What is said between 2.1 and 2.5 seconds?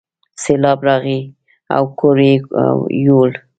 یې